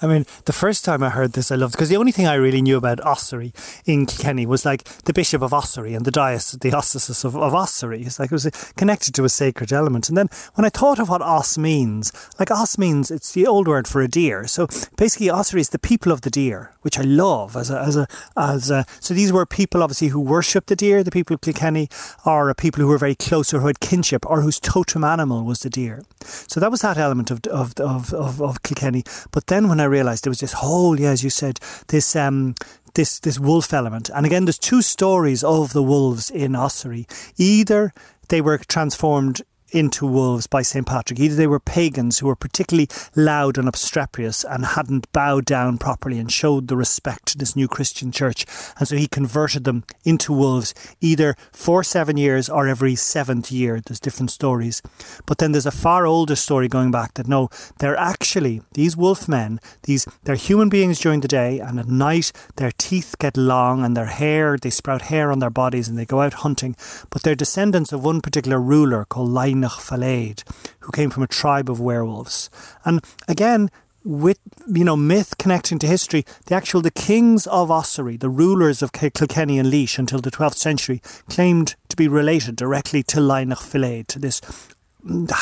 I 0.04 0.08
mean, 0.08 0.26
the 0.44 0.52
first 0.52 0.84
time 0.84 1.02
I 1.02 1.10
heard 1.10 1.32
this, 1.32 1.50
I 1.50 1.56
loved 1.56 1.74
because 1.74 1.88
the 1.88 1.96
only 1.96 2.12
thing 2.12 2.28
I 2.28 2.34
really 2.34 2.62
knew 2.62 2.76
about 2.76 3.00
Ossory 3.06 3.54
in 3.86 4.06
Kilkenny 4.06 4.46
was 4.46 4.66
like 4.66 4.84
the 5.06 5.14
Bishop 5.14 5.42
of 5.42 5.54
Ossory 5.54 5.96
and 5.96 6.04
the 6.04 6.12
diocese, 6.12 6.60
the 6.60 6.76
of, 6.76 7.38
of 7.38 7.54
Ossory. 7.54 8.06
It's 8.06 8.20
like 8.20 8.30
it 8.30 8.34
was 8.34 8.74
connected 8.76 9.16
to 9.16 9.24
a 9.24 9.30
sacred 9.30 9.72
element. 9.72 10.10
And 10.10 10.18
then 10.18 10.28
when 10.56 10.66
I 10.66 10.70
thought 10.70 11.00
of 11.00 11.08
what 11.08 11.22
Os 11.22 11.58
means, 11.58 12.12
like 12.38 12.52
Os 12.52 12.78
means 12.78 13.12
it's 13.12 13.32
the 13.32 13.48
old 13.48 13.66
word 13.66 13.88
for 13.88 14.02
a 14.02 14.10
deer. 14.10 14.46
So 14.46 14.68
basically, 14.98 15.30
Ossory 15.30 15.62
is 15.62 15.70
the 15.70 15.80
people 15.80 16.12
of 16.12 16.22
the 16.22 16.30
deer, 16.30 16.74
which 16.82 17.00
I 17.00 17.04
love 17.04 17.56
as 17.56 17.72
a 17.72 17.80
as 17.80 17.96
a 17.96 18.08
as 18.36 18.70
a. 18.70 18.86
So 19.00 19.14
these 19.14 19.32
were 19.32 19.46
people 19.46 19.82
obviously 19.82 20.10
who 20.10 20.20
worshipped 20.20 20.68
the 20.68 20.76
deer, 20.76 21.02
the 21.02 21.12
people 21.12 21.34
of 21.34 21.40
Kilkenny, 21.40 21.88
or 22.26 22.54
people 22.56 22.82
who 22.82 22.90
were 22.90 22.98
very 22.98 23.16
close 23.16 23.54
or 23.54 23.62
who 23.62 23.68
had 23.68 23.80
kinship, 23.80 24.26
or 24.26 24.42
whose 24.42 24.60
totem 24.60 25.06
animal 25.06 25.46
was 25.46 25.62
the 25.62 25.70
deer. 25.70 26.04
So 26.26 26.60
that 26.60 26.72
was 26.72 26.82
that 26.82 26.98
element 26.98 27.32
of 27.32 27.40
of 27.48 27.74
of, 27.80 28.14
of, 28.14 28.42
of 28.42 28.64
Kilkenny. 28.64 29.06
But 29.32 29.48
then 29.48 29.70
when 29.70 29.80
I 29.80 29.93
realised 29.94 30.24
there 30.24 30.32
was 30.32 30.40
this 30.40 30.54
whole, 30.54 31.00
yeah, 31.00 31.12
as 31.12 31.24
you 31.24 31.30
said, 31.30 31.60
this 31.88 32.16
um, 32.16 32.56
this 32.96 33.20
this 33.20 33.40
wolf 33.40 33.74
element. 33.74 34.10
And 34.14 34.26
again, 34.26 34.46
there's 34.46 34.60
two 34.60 34.82
stories 34.82 35.44
of 35.44 35.74
the 35.74 35.84
wolves 35.84 36.30
in 36.30 36.56
Ossory. 36.56 37.06
Either 37.38 37.94
they 38.30 38.42
were 38.42 38.58
transformed 38.58 39.42
into 39.74 40.06
wolves 40.06 40.48
by 40.48 40.62
St. 40.62 40.86
Patrick. 40.86 41.20
Either 41.20 41.36
they 41.36 41.48
were 41.48 41.60
pagans 41.60 42.20
who 42.20 42.28
were 42.28 42.36
particularly 42.36 42.88
loud 43.16 43.58
and 43.58 43.68
obstreperous 43.68 44.44
and 44.44 44.66
hadn't 44.66 45.12
bowed 45.12 45.46
down 45.46 45.78
properly 45.78 46.20
and 46.20 46.32
showed 46.32 46.68
the 46.68 46.78
respect 46.78 47.28
to 47.28 47.38
this 47.38 47.56
new 47.56 47.68
Christian 47.68 48.12
church. 48.12 48.46
And 48.78 48.88
so 48.88 48.96
he 48.96 49.08
converted 49.08 49.64
them 49.64 49.84
into 50.04 50.32
wolves 50.32 50.74
either 51.02 51.36
for 51.52 51.84
seven 51.84 52.18
years 52.18 52.50
or 52.50 52.68
every 52.68 52.96
seventh 52.96 53.52
year. 53.52 53.82
There's 53.86 54.00
different 54.00 54.32
stories. 54.32 54.82
But 55.26 55.40
then 55.40 55.52
there's 55.52 55.66
a 55.66 55.72
far 55.72 56.06
older 56.06 56.36
story 56.36 56.68
going 56.68 56.92
back 56.92 57.16
that 57.16 57.28
no, 57.28 57.50
they're 57.80 57.98
actually, 57.98 58.62
these 58.74 58.96
wolf 58.96 59.28
men, 59.28 59.60
these, 59.84 60.06
they're 60.24 60.36
human 60.36 60.70
beings 60.70 61.00
during 61.00 61.22
the 61.22 61.28
day 61.28 61.60
and 61.60 61.80
at 61.80 61.88
night 61.88 62.32
their 62.58 62.72
teeth 62.78 63.16
get 63.20 63.36
long 63.36 63.84
and 63.84 63.98
their 63.98 64.06
hair, 64.06 64.58
they 64.58 64.70
sprout 64.70 65.04
hair 65.04 65.32
on 65.32 65.40
their 65.40 65.50
bodies 65.50 65.88
and 65.88 65.98
they 65.98 66.06
go 66.06 66.22
out 66.22 66.34
hunting. 66.34 66.76
But 67.10 67.24
they're 67.24 67.36
descendants 67.36 67.92
of 67.92 68.04
one 68.04 68.22
particular 68.22 68.60
ruler 68.60 69.06
called 69.06 69.30
Fáelad, 69.70 70.44
who 70.80 70.92
came 70.92 71.10
from 71.10 71.24
a 71.24 71.28
tribe 71.28 71.70
of 71.70 71.80
werewolves. 71.80 72.50
And 72.86 73.04
again, 73.28 73.70
with 74.06 74.40
you 74.68 74.84
know 74.84 74.98
myth 74.98 75.38
connecting 75.38 75.80
to 75.80 75.88
history, 75.88 76.26
the 76.48 76.56
actual 76.56 76.82
the 76.82 76.92
kings 76.92 77.48
of 77.48 77.70
Ossory, 77.70 78.20
the 78.20 78.30
rulers 78.30 78.82
of 78.82 78.92
Kilkenny 78.92 79.58
and 79.58 79.72
Laois 79.72 79.98
until 79.98 80.20
the 80.20 80.32
12th 80.32 80.56
century, 80.56 81.02
claimed 81.30 81.76
to 81.90 81.96
be 81.96 82.08
related 82.08 82.56
directly 82.56 83.04
to 83.04 83.18
Laignech 83.18 83.58
Fáelad, 83.58 84.08
to 84.08 84.20
this 84.20 84.42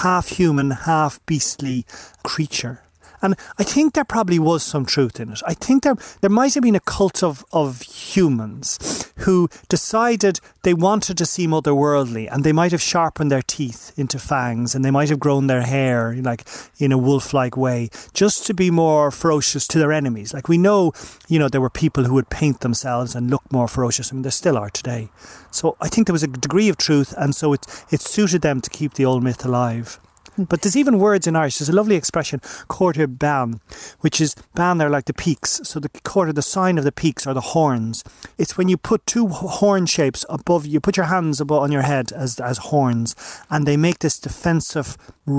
half 0.02 0.30
human, 0.30 0.72
half 0.72 1.24
beastly 1.26 1.86
creature. 2.24 2.82
And 3.22 3.36
I 3.60 3.64
think 3.64 3.94
there 3.94 4.04
probably 4.04 4.40
was 4.40 4.64
some 4.64 4.86
truth 4.86 5.20
in 5.20 5.32
it. 5.32 5.42
I 5.46 5.54
think 5.54 5.84
there 5.84 5.96
there 6.22 6.30
might 6.30 6.54
have 6.56 6.64
been 6.64 6.76
a 6.76 6.80
cult 6.80 7.24
of, 7.24 7.46
of 7.52 7.82
humans 7.82 9.01
who 9.20 9.50
decided 9.70 10.40
they 10.64 10.74
wanted 10.74 11.18
to 11.18 11.26
seem 11.26 11.52
otherworldly 11.52 12.28
and 12.32 12.44
they 12.44 12.52
might 12.52 12.72
have 12.72 12.82
sharpened 12.82 13.32
their 13.32 13.42
teeth 13.42 13.92
into 13.98 14.20
fangs 14.20 14.76
and 14.76 14.84
they 14.84 14.92
might 14.92 15.10
have 15.10 15.20
grown 15.20 15.48
their 15.48 15.64
hair 15.64 16.16
like 16.22 16.48
in 16.80 16.92
a 16.92 16.98
wolf 16.98 17.34
like 17.34 17.56
way 17.58 17.90
just 18.14 18.46
to 18.46 18.54
be 18.54 18.72
more 18.72 19.12
ferocious 19.12 19.68
to 19.68 19.80
their 19.80 19.92
enemies. 19.92 20.34
Like 20.34 20.48
we 20.48 20.58
know, 20.58 20.92
you 21.28 21.40
know, 21.40 21.50
there 21.50 21.62
were 21.62 21.70
people 21.70 22.06
who 22.06 22.14
would 22.14 22.30
paint 22.30 22.62
themselves 22.62 23.16
and 23.16 23.30
look 23.30 23.44
more 23.52 23.68
ferocious. 23.68 24.12
I 24.12 24.16
mean, 24.16 24.24
there 24.24 24.32
still 24.32 24.58
are 24.58 24.70
today. 24.70 25.10
So 25.52 25.76
I 25.82 25.88
think 25.88 26.08
there 26.08 26.14
was 26.14 26.24
a 26.24 26.28
degree 26.28 26.70
of 26.70 26.78
truth 26.78 27.14
and 27.18 27.36
so 27.36 27.54
it, 27.54 27.66
it 27.92 28.02
suited 28.02 28.42
them 28.42 28.62
to 28.62 28.70
keep 28.70 28.94
the 28.94 29.06
old 29.06 29.24
myth 29.24 29.46
alive. 29.46 30.00
But 30.38 30.62
there's 30.62 30.78
even 30.78 31.00
words 31.00 31.28
in 31.28 31.36
Irish. 31.36 31.58
There's 31.58 31.70
a 31.70 31.74
lovely 31.74 31.96
expression, 31.96 32.42
quarter 32.68 33.06
ban, 33.08 33.60
which 34.00 34.22
is 34.22 34.36
ban, 34.56 34.78
they're 34.78 34.90
like 34.90 35.06
the 35.06 35.14
peaks. 35.14 35.62
So 35.64 35.80
the 35.80 35.90
quarter, 36.04 36.32
the 36.32 36.42
sign 36.42 36.78
of 36.78 36.84
the 36.84 36.92
peaks 36.92 37.28
are 37.28 37.34
the 37.34 37.42
horns. 37.42 38.04
It's 38.38 38.58
when 38.58 38.70
you 38.70 38.78
put 38.78 39.06
two 39.06 39.28
horn 39.28 39.86
shapes 39.86 40.26
above, 40.30 40.66
you 40.66 40.80
put 40.80 40.98
your 40.98 41.08
hands 41.08 41.42
above 41.42 41.64
on 41.64 41.72
your 41.72 41.82
head 41.82 42.12
as, 42.14 42.40
as 42.40 42.58
horns, 42.58 43.16
and 43.50 43.66
they 43.66 43.78
make 43.78 44.00
this 44.00 44.20
defensive 44.20 44.98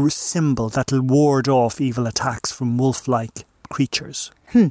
symbol 0.08 0.68
that'll 0.68 1.02
ward 1.02 1.48
off 1.48 1.80
evil 1.80 2.06
attacks 2.06 2.52
from 2.52 2.78
wolf 2.78 3.08
like 3.08 3.44
creatures. 3.70 4.30
Hmm. 4.50 4.68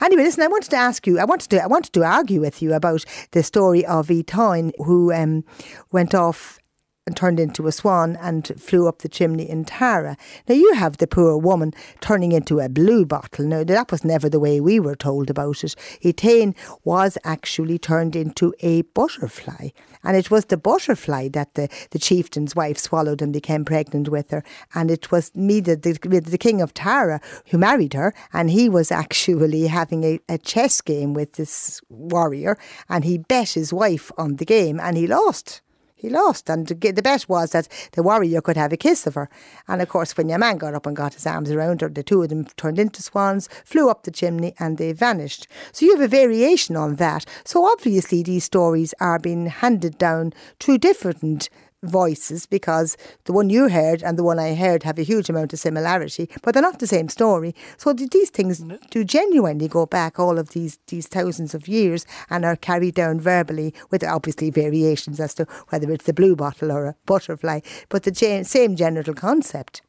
Anyway, 0.00 0.22
listen, 0.22 0.44
I 0.44 0.48
wanted 0.48 0.70
to 0.70 0.76
ask 0.76 1.06
you, 1.06 1.18
I 1.18 1.24
wanted 1.24 1.50
to, 1.50 1.62
I 1.62 1.66
wanted 1.66 1.92
to 1.92 2.04
argue 2.04 2.40
with 2.40 2.62
you 2.62 2.72
about 2.72 3.04
the 3.32 3.42
story 3.42 3.84
of 3.84 4.08
Etain, 4.08 4.72
who 4.78 5.12
um, 5.12 5.44
went 5.90 6.14
off 6.14 6.60
and 7.08 7.16
turned 7.16 7.40
into 7.40 7.66
a 7.66 7.72
swan 7.72 8.18
and 8.20 8.52
flew 8.60 8.86
up 8.86 8.98
the 8.98 9.08
chimney 9.08 9.48
in 9.48 9.64
Tara. 9.64 10.14
Now 10.46 10.54
you 10.54 10.74
have 10.74 10.98
the 10.98 11.06
poor 11.06 11.38
woman 11.38 11.72
turning 12.02 12.32
into 12.32 12.60
a 12.60 12.68
blue 12.68 13.06
bottle. 13.06 13.46
Now 13.46 13.64
that 13.64 13.90
was 13.90 14.04
never 14.04 14.28
the 14.28 14.38
way 14.38 14.60
we 14.60 14.78
were 14.78 14.94
told 14.94 15.30
about 15.30 15.64
it. 15.64 15.74
Etain 16.02 16.54
was 16.84 17.16
actually 17.24 17.78
turned 17.78 18.14
into 18.14 18.54
a 18.60 18.82
butterfly. 18.82 19.70
And 20.04 20.18
it 20.18 20.30
was 20.30 20.44
the 20.44 20.58
butterfly 20.58 21.28
that 21.28 21.54
the, 21.54 21.70
the 21.92 21.98
chieftain's 21.98 22.54
wife 22.54 22.76
swallowed 22.76 23.22
and 23.22 23.32
became 23.32 23.64
pregnant 23.64 24.10
with 24.10 24.30
her. 24.30 24.44
And 24.74 24.90
it 24.90 25.10
was 25.10 25.34
me, 25.34 25.60
the, 25.60 25.76
the, 25.76 26.20
the 26.20 26.38
king 26.38 26.60
of 26.60 26.74
Tara, 26.74 27.22
who 27.46 27.56
married 27.56 27.94
her. 27.94 28.12
And 28.34 28.50
he 28.50 28.68
was 28.68 28.92
actually 28.92 29.66
having 29.66 30.04
a, 30.04 30.20
a 30.28 30.36
chess 30.36 30.82
game 30.82 31.14
with 31.14 31.32
this 31.32 31.80
warrior. 31.88 32.58
And 32.90 33.02
he 33.06 33.16
bet 33.16 33.50
his 33.50 33.72
wife 33.72 34.12
on 34.18 34.36
the 34.36 34.44
game 34.44 34.78
and 34.78 34.94
he 34.94 35.06
lost 35.06 35.62
he 35.98 36.08
lost. 36.08 36.48
And 36.48 36.66
the 36.66 37.02
bet 37.02 37.28
was 37.28 37.50
that 37.50 37.68
the 37.92 38.02
warrior 38.02 38.40
could 38.40 38.56
have 38.56 38.72
a 38.72 38.76
kiss 38.76 39.06
of 39.06 39.14
her. 39.14 39.28
And 39.66 39.82
of 39.82 39.88
course, 39.88 40.16
when 40.16 40.28
your 40.28 40.38
man 40.38 40.56
got 40.56 40.74
up 40.74 40.86
and 40.86 40.96
got 40.96 41.14
his 41.14 41.26
arms 41.26 41.50
around 41.50 41.80
her, 41.80 41.88
the 41.88 42.04
two 42.04 42.22
of 42.22 42.28
them 42.28 42.44
turned 42.56 42.78
into 42.78 43.02
swans, 43.02 43.48
flew 43.64 43.90
up 43.90 44.04
the 44.04 44.12
chimney, 44.12 44.54
and 44.58 44.78
they 44.78 44.92
vanished. 44.92 45.48
So 45.72 45.84
you 45.84 45.92
have 45.96 46.04
a 46.04 46.08
variation 46.08 46.76
on 46.76 46.96
that. 46.96 47.26
So 47.44 47.66
obviously, 47.66 48.22
these 48.22 48.44
stories 48.44 48.94
are 49.00 49.18
being 49.18 49.46
handed 49.46 49.98
down 49.98 50.32
through 50.60 50.78
different 50.78 51.50
voices 51.82 52.46
because 52.46 52.96
the 53.24 53.32
one 53.32 53.50
you 53.50 53.68
heard 53.68 54.02
and 54.02 54.18
the 54.18 54.24
one 54.24 54.38
I 54.38 54.54
heard 54.54 54.82
have 54.82 54.98
a 54.98 55.02
huge 55.02 55.28
amount 55.28 55.52
of 55.52 55.58
similarity, 55.58 56.28
but 56.42 56.54
they're 56.54 56.62
not 56.62 56.78
the 56.78 56.86
same 56.86 57.08
story. 57.08 57.54
So 57.76 57.92
these 57.92 58.30
things 58.30 58.64
do 58.90 59.04
genuinely 59.04 59.68
go 59.68 59.86
back 59.86 60.18
all 60.18 60.38
of 60.38 60.50
these 60.50 60.78
these 60.88 61.06
thousands 61.06 61.54
of 61.54 61.68
years 61.68 62.06
and 62.30 62.44
are 62.44 62.56
carried 62.56 62.94
down 62.94 63.20
verbally 63.20 63.74
with 63.90 64.02
obviously 64.04 64.50
variations 64.50 65.20
as 65.20 65.34
to 65.34 65.46
whether 65.68 65.90
it's 65.92 66.06
the 66.06 66.12
blue 66.12 66.34
bottle 66.36 66.72
or 66.72 66.86
a 66.86 66.94
butterfly, 67.06 67.60
but 67.88 68.02
the 68.02 68.44
same 68.44 68.76
general 68.76 69.14
concept. 69.14 69.82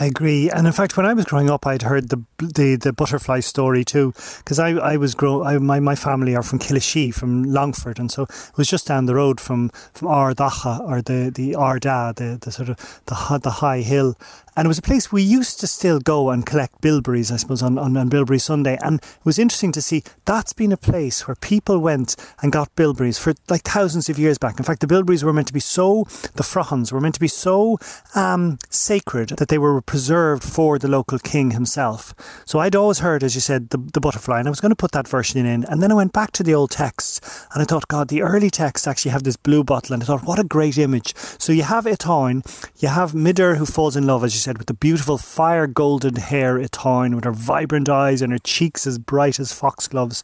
I 0.00 0.06
agree, 0.06 0.48
and 0.48 0.64
in 0.66 0.72
fact, 0.72 0.96
when 0.96 1.06
I 1.06 1.12
was 1.12 1.24
growing 1.24 1.50
up, 1.50 1.66
I'd 1.66 1.82
heard 1.82 2.08
the 2.10 2.22
the, 2.38 2.76
the 2.76 2.92
butterfly 2.92 3.40
story 3.40 3.84
too, 3.84 4.12
because 4.38 4.60
I, 4.60 4.70
I 4.70 4.96
was 4.96 5.16
grow 5.16 5.42
I, 5.42 5.58
my 5.58 5.80
my 5.80 5.96
family 5.96 6.36
are 6.36 6.42
from 6.44 6.60
Killashee, 6.60 7.12
from 7.12 7.42
Longford, 7.42 7.98
and 7.98 8.10
so 8.10 8.22
it 8.22 8.56
was 8.56 8.68
just 8.68 8.86
down 8.86 9.06
the 9.06 9.16
road 9.16 9.40
from 9.40 9.70
from 9.94 10.06
Ardacha 10.06 10.78
or 10.80 11.02
the 11.02 11.32
the 11.34 11.56
Arda, 11.56 12.12
the 12.14 12.38
the 12.40 12.52
sort 12.52 12.68
of 12.68 12.76
the 13.06 13.40
the 13.42 13.50
high 13.50 13.80
hill, 13.80 14.16
and 14.58 14.66
it 14.66 14.68
was 14.68 14.78
a 14.78 14.82
place 14.82 15.12
we 15.12 15.22
used 15.22 15.60
to 15.60 15.68
still 15.68 16.00
go 16.00 16.30
and 16.30 16.44
collect 16.44 16.80
bilberries, 16.80 17.30
I 17.30 17.36
suppose, 17.36 17.62
on, 17.62 17.78
on, 17.78 17.96
on 17.96 18.08
Bilberry 18.08 18.40
Sunday. 18.40 18.76
And 18.82 19.00
it 19.00 19.24
was 19.24 19.38
interesting 19.38 19.70
to 19.70 19.80
see 19.80 20.02
that's 20.24 20.52
been 20.52 20.72
a 20.72 20.76
place 20.76 21.28
where 21.28 21.36
people 21.36 21.78
went 21.78 22.16
and 22.42 22.50
got 22.50 22.74
bilberries 22.74 23.20
for 23.20 23.34
like 23.48 23.62
thousands 23.62 24.08
of 24.08 24.18
years 24.18 24.36
back. 24.36 24.58
In 24.58 24.64
fact, 24.64 24.80
the 24.80 24.88
bilberries 24.88 25.22
were 25.22 25.32
meant 25.32 25.46
to 25.46 25.52
be 25.52 25.60
so, 25.60 26.02
the 26.34 26.42
frohans 26.42 26.90
were 26.90 27.00
meant 27.00 27.14
to 27.14 27.20
be 27.20 27.28
so 27.28 27.78
um, 28.16 28.58
sacred 28.68 29.28
that 29.38 29.46
they 29.46 29.58
were 29.58 29.80
preserved 29.80 30.42
for 30.42 30.76
the 30.76 30.88
local 30.88 31.20
king 31.20 31.52
himself. 31.52 32.12
So 32.44 32.58
I'd 32.58 32.74
always 32.74 32.98
heard, 32.98 33.22
as 33.22 33.36
you 33.36 33.40
said, 33.40 33.70
the, 33.70 33.78
the 33.78 34.00
butterfly, 34.00 34.40
and 34.40 34.48
I 34.48 34.50
was 34.50 34.60
going 34.60 34.70
to 34.70 34.76
put 34.76 34.90
that 34.90 35.06
version 35.06 35.46
in. 35.46 35.66
And 35.66 35.80
then 35.80 35.92
I 35.92 35.94
went 35.94 36.12
back 36.12 36.32
to 36.32 36.42
the 36.42 36.54
old 36.54 36.72
texts 36.72 37.46
and 37.54 37.62
I 37.62 37.64
thought, 37.64 37.86
God, 37.86 38.08
the 38.08 38.22
early 38.22 38.50
texts 38.50 38.88
actually 38.88 39.12
have 39.12 39.22
this 39.22 39.36
blue 39.36 39.62
bottle. 39.62 39.94
And 39.94 40.02
I 40.02 40.06
thought, 40.06 40.24
what 40.24 40.40
a 40.40 40.44
great 40.44 40.78
image. 40.78 41.14
So 41.16 41.52
you 41.52 41.62
have 41.62 41.84
Etain, 41.84 42.42
you 42.82 42.88
have 42.88 43.12
Midir 43.12 43.58
who 43.58 43.64
falls 43.64 43.94
in 43.94 44.04
love, 44.04 44.24
as 44.24 44.34
you 44.34 44.40
said, 44.40 44.47
with 44.56 44.68
the 44.68 44.74
beautiful 44.74 45.18
fire 45.18 45.66
golden 45.66 46.16
hair 46.16 46.58
Etain, 46.58 47.14
with 47.14 47.24
her 47.24 47.32
vibrant 47.32 47.88
eyes 47.88 48.22
and 48.22 48.32
her 48.32 48.38
cheeks 48.38 48.86
as 48.86 48.98
bright 48.98 49.38
as 49.38 49.52
foxgloves. 49.52 50.22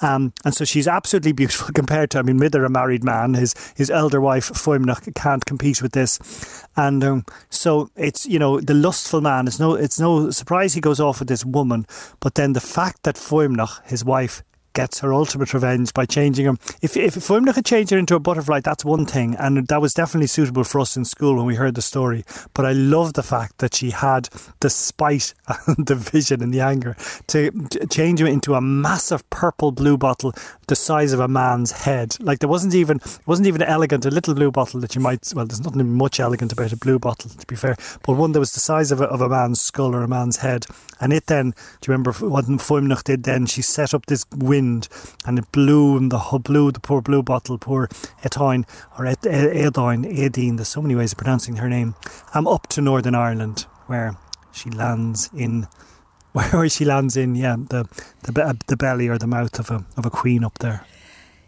Um, 0.00 0.32
and 0.44 0.54
so 0.54 0.64
she's 0.64 0.86
absolutely 0.86 1.32
beautiful 1.32 1.72
compared 1.74 2.10
to, 2.10 2.18
I 2.18 2.22
mean, 2.22 2.38
Midir, 2.38 2.64
a 2.64 2.68
married 2.68 3.02
man, 3.02 3.34
his, 3.34 3.54
his 3.76 3.90
elder 3.90 4.20
wife, 4.20 4.50
Fuamnach, 4.50 5.12
can't 5.14 5.44
compete 5.44 5.82
with 5.82 5.92
this. 5.92 6.66
And 6.76 7.02
um, 7.02 7.24
so 7.50 7.90
it's, 7.96 8.26
you 8.26 8.38
know, 8.38 8.60
the 8.60 8.74
lustful 8.74 9.20
man, 9.20 9.46
it's 9.46 9.58
no, 9.58 9.74
it's 9.74 9.98
no 9.98 10.30
surprise 10.30 10.74
he 10.74 10.80
goes 10.80 11.00
off 11.00 11.18
with 11.18 11.28
this 11.28 11.44
woman. 11.44 11.86
But 12.20 12.34
then 12.34 12.52
the 12.52 12.60
fact 12.60 13.02
that 13.04 13.16
Fuamnach, 13.16 13.84
his 13.86 14.04
wife, 14.04 14.42
gets 14.74 15.00
her 15.00 15.14
ultimate 15.14 15.54
revenge 15.54 15.94
by 15.94 16.04
changing 16.04 16.44
him. 16.44 16.58
If 16.82 16.96
if 16.96 17.14
Fuamnach 17.14 17.54
had 17.54 17.64
changed 17.64 17.90
her 17.92 17.98
into 17.98 18.14
a 18.14 18.20
butterfly, 18.20 18.60
that's 18.60 18.84
one 18.84 19.06
thing, 19.06 19.36
and 19.38 19.66
that 19.68 19.80
was 19.80 19.94
definitely 19.94 20.26
suitable 20.26 20.64
for 20.64 20.80
us 20.80 20.96
in 20.96 21.04
school 21.04 21.36
when 21.36 21.46
we 21.46 21.54
heard 21.54 21.74
the 21.74 21.82
story. 21.82 22.24
But 22.52 22.66
I 22.66 22.72
love 22.72 23.14
the 23.14 23.22
fact 23.22 23.58
that 23.58 23.74
she 23.74 23.90
had 23.90 24.28
the 24.60 24.70
spite 24.70 25.34
and 25.66 25.86
the 25.86 25.94
vision 25.94 26.42
and 26.42 26.52
the 26.52 26.60
anger 26.60 26.96
to 27.28 27.50
change 27.90 28.20
him 28.20 28.26
into 28.26 28.54
a 28.54 28.60
massive 28.60 29.28
purple 29.30 29.72
blue 29.72 29.96
bottle 29.96 30.34
the 30.66 30.76
size 30.76 31.12
of 31.12 31.20
a 31.20 31.28
man's 31.28 31.72
head. 31.72 32.16
Like 32.20 32.40
there 32.40 32.48
wasn't 32.48 32.74
even 32.74 33.00
wasn't 33.26 33.48
even 33.48 33.62
elegant, 33.62 34.04
a 34.04 34.10
little 34.10 34.34
blue 34.34 34.50
bottle 34.50 34.80
that 34.80 34.94
you 34.94 35.00
might 35.00 35.32
well, 35.34 35.46
there's 35.46 35.64
nothing 35.64 35.92
much 35.94 36.20
elegant 36.20 36.52
about 36.52 36.72
a 36.72 36.76
blue 36.76 36.98
bottle, 36.98 37.30
to 37.30 37.46
be 37.46 37.56
fair, 37.56 37.76
but 38.04 38.14
one 38.14 38.32
that 38.32 38.40
was 38.40 38.52
the 38.52 38.60
size 38.60 38.90
of 38.90 39.00
a, 39.00 39.04
of 39.04 39.20
a 39.20 39.28
man's 39.28 39.60
skull 39.60 39.94
or 39.94 40.02
a 40.02 40.08
man's 40.08 40.38
head. 40.38 40.66
And 41.00 41.12
it 41.12 41.26
then, 41.26 41.50
do 41.50 41.56
you 41.86 41.92
remember 41.92 42.12
what 42.12 42.46
Fuamnach 42.46 43.04
did 43.04 43.24
then? 43.24 43.46
She 43.46 43.62
set 43.62 43.94
up 43.94 44.06
this 44.06 44.24
wind 44.34 44.63
wind 44.64 44.88
and 45.26 45.38
it 45.38 45.50
blew 45.52 45.96
and 45.96 46.10
the 46.10 46.38
blew 46.38 46.72
the 46.72 46.80
poor 46.80 47.00
blue 47.00 47.22
bottle, 47.22 47.58
poor 47.58 47.88
Etain 48.22 48.64
or 48.98 49.04
Edain, 49.06 50.04
Edine, 50.04 50.56
there's 50.56 50.68
so 50.68 50.82
many 50.82 50.94
ways 50.94 51.12
of 51.12 51.18
pronouncing 51.18 51.56
her 51.56 51.68
name, 51.68 51.94
um, 52.34 52.46
up 52.46 52.66
to 52.68 52.80
Northern 52.80 53.14
Ireland 53.14 53.66
where 53.86 54.16
she 54.52 54.70
lands 54.70 55.30
in 55.36 55.66
where 56.32 56.68
she 56.68 56.84
lands 56.84 57.16
in, 57.16 57.34
yeah, 57.36 57.56
the 57.56 57.84
the 58.22 58.58
the 58.66 58.76
belly 58.76 59.08
or 59.08 59.18
the 59.18 59.26
mouth 59.26 59.58
of 59.58 59.70
a 59.70 59.84
of 59.96 60.06
a 60.06 60.10
queen 60.10 60.44
up 60.44 60.58
there. 60.58 60.84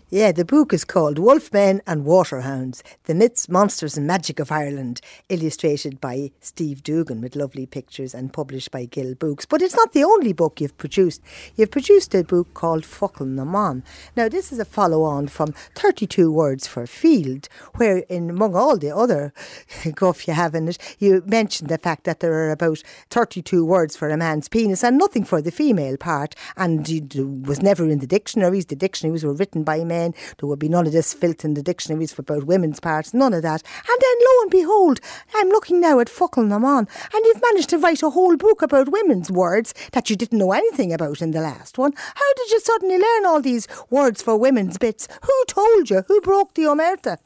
Yeah, 0.09 0.31
the 0.31 0.45
book 0.45 0.73
is 0.73 0.85
called 0.85 1.17
Wolfmen 1.19 1.81
and 1.85 2.05
Waterhounds 2.05 2.85
The 3.07 3.15
Myths, 3.15 3.49
Monsters 3.49 3.97
and 3.97 4.07
Magic 4.07 4.39
of 4.39 4.53
Ireland, 4.53 5.01
illustrated 5.29 6.01
by 6.01 6.31
Steve 6.41 6.85
Doogan 6.85 7.21
with 7.21 7.35
lovely 7.35 7.67
pictures 7.67 8.15
and 8.15 8.33
published 8.33 8.71
by 8.71 8.85
Gill 8.85 9.17
Books. 9.17 9.47
But 9.47 9.63
it's 9.63 9.75
not 9.75 9.95
the 9.95 10.05
only 10.05 10.33
book 10.33 10.61
you've 10.61 10.79
produced. 10.79 11.23
You've 11.57 11.73
produced 11.73 12.15
a 12.15 12.23
book 12.23 12.55
called 12.55 12.85
Focal 12.85 13.27
Naman. 13.27 13.83
Now, 14.17 14.29
this 14.29 14.53
is 14.53 14.61
a 14.61 14.65
follow 14.65 15.03
on 15.03 15.27
from 15.27 15.53
32 15.75 16.31
Words 16.31 16.69
for 16.69 16.87
Field, 16.87 17.49
where, 17.75 17.99
in, 18.09 18.31
among 18.31 18.55
all 18.55 18.79
the 18.79 18.95
other 18.95 19.33
guff 19.97 20.29
you 20.29 20.35
have 20.35 20.55
in 20.55 20.69
it, 20.69 20.79
you 21.01 21.21
mentioned 21.27 21.69
the 21.69 21.79
fact 21.79 22.05
that 22.05 22.21
there 22.21 22.33
are 22.33 22.53
about 22.53 22.81
32 23.11 23.65
words 23.65 23.97
for 23.97 24.09
a 24.11 24.17
man's 24.17 24.49
penis 24.49 24.85
and 24.85 24.99
nothing 24.99 25.25
for 25.25 25.43
the 25.43 25.51
female 25.51 25.97
part, 25.97 26.37
and 26.57 26.89
it 26.89 27.17
was 27.17 27.61
never 27.61 27.89
in 27.89 27.99
the 27.99 28.07
dictionaries. 28.07 28.67
The 28.67 28.77
dictionaries 28.77 29.25
were 29.25 29.35
written 29.35 29.65
by 29.65 29.83
men 29.83 29.96
men. 29.97 30.15
There 30.39 30.49
would 30.49 30.59
be 30.59 30.69
none 30.69 30.87
of 30.87 30.93
this 30.93 31.15
filth 31.15 31.45
in 31.45 31.55
the 31.55 31.63
dictionaries 31.63 32.13
for 32.13 32.23
about 32.23 32.45
women's 32.45 32.81
parts, 32.81 33.15
none 33.15 33.35
of 33.35 33.43
that. 33.43 33.63
And 33.63 33.99
then 34.05 34.17
lo 34.27 34.43
and 34.43 34.51
behold, 34.51 35.01
I'm 35.35 35.49
looking 35.49 35.81
now 35.81 36.01
at 36.01 36.09
Fuckle 36.09 36.47
Naman, 36.47 36.89
and 37.15 37.25
you've 37.25 37.43
managed 37.43 37.71
to 37.71 37.79
write 37.79 38.03
a 38.03 38.11
whole 38.11 38.37
book 38.37 38.63
about 38.63 38.93
women's 38.93 39.31
words 39.31 39.75
that 39.93 40.11
you 40.11 40.17
didn't 40.17 40.39
know 40.39 40.53
anything 40.53 40.93
about 40.93 41.23
in 41.23 41.31
the 41.31 41.41
last 41.41 41.79
one. 41.79 41.93
How 41.97 42.31
did 42.37 42.51
you 42.51 42.61
suddenly 42.61 42.99
learn 42.99 43.27
all 43.27 43.41
these 43.41 43.69
words 43.91 44.23
for 44.23 44.37
women's 44.37 44.79
bits? 44.79 45.09
Who 45.23 45.45
told 45.49 45.91
you? 45.91 46.03
Who 46.09 46.21
broke 46.21 46.55
the 46.55 46.63
omerta? 46.63 47.19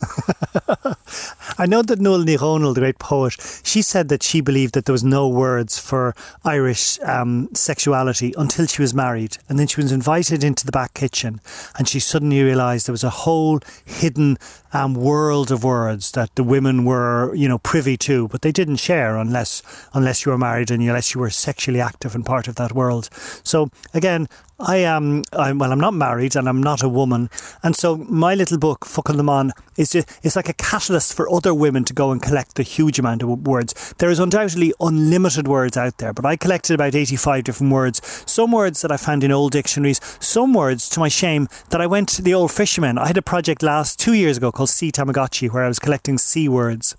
I 1.58 1.66
know 1.66 1.82
that 1.82 2.00
Nuala 2.00 2.24
Ní 2.24 2.36
Dhomhnaill, 2.36 2.74
the 2.74 2.80
great 2.80 2.98
poet, 2.98 3.36
she 3.62 3.82
said 3.82 4.08
that 4.08 4.22
she 4.22 4.40
believed 4.40 4.74
that 4.74 4.86
there 4.86 4.92
was 4.92 5.04
no 5.04 5.28
words 5.28 5.78
for 5.78 6.14
Irish 6.44 6.98
um, 7.00 7.48
sexuality 7.54 8.34
until 8.36 8.66
she 8.66 8.82
was 8.82 8.92
married. 8.92 9.38
And 9.48 9.58
then 9.58 9.66
she 9.66 9.80
was 9.80 9.92
invited 9.92 10.42
into 10.42 10.66
the 10.66 10.72
back 10.72 10.94
kitchen 10.94 11.40
and 11.78 11.88
she 11.88 12.00
suddenly 12.00 12.42
realised 12.42 12.86
there 12.86 12.92
was 12.92 13.04
a 13.04 13.10
whole 13.10 13.60
hidden 13.84 14.38
um, 14.72 14.94
world 14.94 15.52
of 15.52 15.62
words 15.62 16.10
that 16.12 16.34
the 16.34 16.42
women 16.42 16.84
were, 16.84 17.32
you 17.34 17.48
know, 17.48 17.58
privy 17.58 17.96
to, 17.98 18.28
but 18.28 18.42
they 18.42 18.52
didn't 18.52 18.76
share 18.76 19.16
unless 19.16 19.62
unless 19.94 20.26
you 20.26 20.32
were 20.32 20.38
married 20.38 20.70
and 20.70 20.82
unless 20.82 21.14
you 21.14 21.20
were 21.20 21.30
sexually 21.30 21.80
active 21.80 22.14
and 22.14 22.26
part 22.26 22.48
of 22.48 22.56
that 22.56 22.72
world. 22.72 23.08
So 23.44 23.70
again, 23.94 24.28
I 24.66 24.76
am, 24.78 25.22
I'm, 25.32 25.58
well, 25.58 25.72
I'm 25.72 25.80
not 25.80 25.94
married 25.94 26.36
and 26.36 26.48
I'm 26.48 26.62
not 26.62 26.82
a 26.82 26.88
woman. 26.88 27.28
And 27.62 27.76
so 27.76 27.96
my 27.96 28.34
little 28.34 28.58
book, 28.58 28.84
fucking 28.84 29.16
Fuckle 29.16 29.20
Naman, 29.20 29.50
is 29.76 29.92
just, 29.92 30.08
it's 30.22 30.36
like 30.36 30.48
a 30.48 30.54
catalyst 30.54 31.14
for 31.14 31.30
other 31.30 31.52
women 31.52 31.84
to 31.84 31.92
go 31.92 32.12
and 32.12 32.22
collect 32.22 32.58
a 32.58 32.62
huge 32.62 32.98
amount 32.98 33.22
of 33.22 33.46
words. 33.46 33.94
There 33.98 34.10
is 34.10 34.18
undoubtedly 34.18 34.72
unlimited 34.80 35.48
words 35.48 35.76
out 35.76 35.98
there, 35.98 36.12
but 36.12 36.24
I 36.24 36.36
collected 36.36 36.74
about 36.74 36.94
85 36.94 37.44
different 37.44 37.72
words. 37.72 38.00
Some 38.26 38.52
words 38.52 38.80
that 38.82 38.90
I 38.90 38.96
found 38.96 39.22
in 39.22 39.32
old 39.32 39.52
dictionaries, 39.52 40.00
some 40.18 40.54
words, 40.54 40.88
to 40.90 41.00
my 41.00 41.08
shame, 41.08 41.48
that 41.70 41.80
I 41.80 41.86
went 41.86 42.08
to 42.10 42.22
the 42.22 42.34
old 42.34 42.50
fishermen. 42.50 42.96
I 42.96 43.08
had 43.08 43.18
a 43.18 43.22
project 43.22 43.62
last 43.62 44.00
two 44.00 44.14
years 44.14 44.38
ago 44.38 44.50
called 44.50 44.70
Sea 44.70 44.90
Tamagotchi 44.90 45.50
where 45.50 45.64
I 45.64 45.68
was 45.68 45.78
collecting 45.78 46.16
sea 46.16 46.48
words 46.48 46.96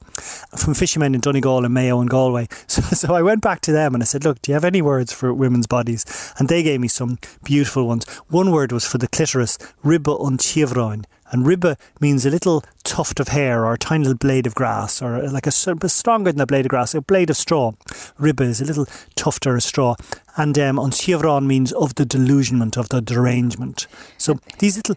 from 0.57 0.73
fishermen 0.73 1.15
in 1.15 1.21
Donegal 1.21 1.65
and 1.65 1.73
Mayo 1.73 1.99
and 1.99 2.09
Galway. 2.09 2.47
So, 2.67 2.81
so 2.81 3.13
I 3.13 3.21
went 3.21 3.41
back 3.41 3.61
to 3.61 3.71
them 3.71 3.93
and 3.93 4.03
I 4.03 4.05
said, 4.05 4.25
look, 4.25 4.41
do 4.41 4.51
you 4.51 4.53
have 4.53 4.65
any 4.65 4.81
words 4.81 5.13
for 5.13 5.33
women's 5.33 5.67
bodies? 5.67 6.33
And 6.37 6.49
they 6.49 6.63
gave 6.63 6.81
me 6.81 6.87
some 6.87 7.19
beautiful 7.43 7.87
ones. 7.87 8.05
One 8.27 8.51
word 8.51 8.71
was 8.71 8.85
for 8.85 8.97
the 8.97 9.07
clitoris, 9.07 9.57
ribba 9.83 10.19
un 10.25 10.37
chivroin. 10.37 11.05
And 11.31 11.45
ribba 11.45 11.77
means 11.99 12.25
a 12.25 12.29
little 12.29 12.63
tuft 12.83 13.19
of 13.19 13.29
hair 13.29 13.65
or 13.65 13.73
a 13.73 13.77
tiny 13.77 14.03
little 14.03 14.17
blade 14.17 14.45
of 14.45 14.55
grass 14.55 15.01
or 15.01 15.27
like 15.29 15.47
a, 15.47 15.51
stronger 15.51 16.31
than 16.31 16.41
a 16.41 16.45
blade 16.45 16.65
of 16.65 16.69
grass, 16.69 16.93
a 16.93 17.01
blade 17.01 17.29
of 17.29 17.37
straw. 17.37 17.71
Ribba 18.19 18.41
is 18.41 18.61
a 18.61 18.65
little 18.65 18.85
tuft 19.15 19.47
or 19.47 19.55
a 19.55 19.61
straw. 19.61 19.95
And 20.37 20.57
um, 20.59 20.79
on 20.79 21.47
means 21.47 21.71
of 21.73 21.95
the 21.95 22.05
delusionment, 22.05 22.77
of 22.77 22.89
the 22.89 23.01
derangement. 23.01 23.87
So 24.17 24.39
these 24.59 24.77
little 24.77 24.95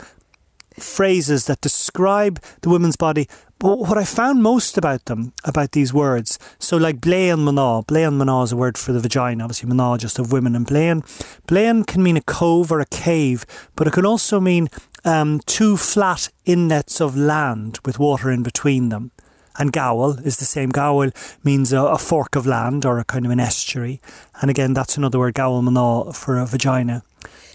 phrases 0.82 1.46
that 1.46 1.60
describe 1.60 2.40
the 2.62 2.68
woman's 2.68 2.96
body. 2.96 3.28
But 3.58 3.78
what 3.78 3.98
I 3.98 4.04
found 4.04 4.42
most 4.42 4.78
about 4.78 5.06
them, 5.06 5.32
about 5.44 5.72
these 5.72 5.92
words, 5.92 6.38
so 6.60 6.76
like 6.76 7.00
blaen 7.00 7.40
mana, 7.40 7.82
blaen 7.82 8.16
mana 8.16 8.42
is 8.42 8.52
a 8.52 8.56
word 8.56 8.78
for 8.78 8.92
the 8.92 9.00
vagina, 9.00 9.42
obviously 9.42 9.68
mana 9.68 9.98
just 9.98 10.18
of 10.18 10.30
women, 10.30 10.54
and 10.54 10.66
blaen, 10.66 11.02
blaen 11.46 11.84
can 11.84 12.02
mean 12.02 12.16
a 12.16 12.22
cove 12.22 12.70
or 12.70 12.78
a 12.78 12.86
cave, 12.86 13.44
but 13.74 13.88
it 13.88 13.92
can 13.92 14.06
also 14.06 14.38
mean 14.38 14.68
um, 15.04 15.40
two 15.46 15.76
flat 15.76 16.28
inlets 16.44 17.00
of 17.00 17.16
land 17.16 17.80
with 17.84 17.98
water 17.98 18.30
in 18.30 18.44
between 18.44 18.90
them. 18.90 19.10
And 19.58 19.72
Gowel 19.72 20.20
is 20.20 20.36
the 20.36 20.44
same. 20.44 20.70
Gowel 20.70 21.10
means 21.42 21.72
a, 21.72 21.80
a, 21.80 21.98
fork 21.98 22.36
of 22.36 22.46
land 22.46 22.86
or 22.86 23.00
a 23.00 23.04
kind 23.04 23.26
of 23.26 23.32
an 23.32 23.40
estuary. 23.40 24.00
And 24.40 24.50
again, 24.50 24.72
that's 24.72 24.96
another 24.96 25.18
word, 25.18 25.34
Gowel 25.34 25.62
Manal, 25.62 26.14
for 26.14 26.38
a 26.38 26.46
vagina. 26.46 27.02